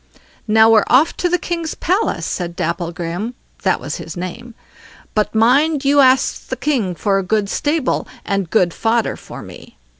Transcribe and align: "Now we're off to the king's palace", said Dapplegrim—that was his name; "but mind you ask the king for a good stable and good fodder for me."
"Now 0.47 0.67
we're 0.71 0.83
off 0.87 1.15
to 1.17 1.29
the 1.29 1.37
king's 1.37 1.75
palace", 1.75 2.25
said 2.25 2.55
Dapplegrim—that 2.55 3.79
was 3.79 3.97
his 3.97 4.17
name; 4.17 4.55
"but 5.13 5.35
mind 5.35 5.85
you 5.85 5.99
ask 5.99 6.47
the 6.47 6.55
king 6.55 6.95
for 6.95 7.19
a 7.19 7.23
good 7.23 7.47
stable 7.51 8.07
and 8.25 8.49
good 8.49 8.73
fodder 8.73 9.15
for 9.15 9.43
me." 9.43 9.77